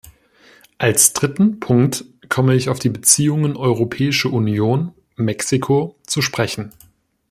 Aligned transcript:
Als 0.79 1.13
dritten 1.13 1.59
Punkt 1.59 2.05
komme 2.27 2.55
ich 2.55 2.69
auf 2.69 2.79
die 2.79 2.89
Beziehungen 2.89 3.55
Europäische 3.55 4.29
Union-Mexiko 4.29 5.95
zu 6.07 6.23
sprechen. 6.23 6.71